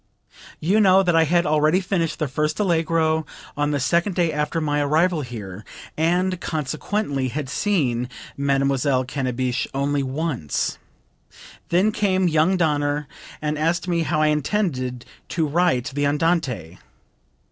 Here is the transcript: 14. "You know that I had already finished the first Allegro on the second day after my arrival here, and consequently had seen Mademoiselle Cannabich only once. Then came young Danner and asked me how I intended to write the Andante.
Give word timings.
14. 0.61 0.69
"You 0.71 0.79
know 0.79 1.03
that 1.03 1.15
I 1.15 1.25
had 1.25 1.45
already 1.45 1.79
finished 1.79 2.17
the 2.17 2.27
first 2.27 2.59
Allegro 2.59 3.23
on 3.55 3.69
the 3.69 3.79
second 3.79 4.15
day 4.15 4.33
after 4.33 4.59
my 4.59 4.81
arrival 4.81 5.21
here, 5.21 5.63
and 5.95 6.41
consequently 6.41 7.27
had 7.27 7.47
seen 7.47 8.09
Mademoiselle 8.35 9.05
Cannabich 9.05 9.67
only 9.75 10.01
once. 10.01 10.79
Then 11.69 11.91
came 11.91 12.27
young 12.27 12.57
Danner 12.57 13.07
and 13.43 13.59
asked 13.59 13.87
me 13.87 14.01
how 14.01 14.23
I 14.23 14.29
intended 14.29 15.05
to 15.29 15.45
write 15.45 15.91
the 15.93 16.07
Andante. 16.07 16.79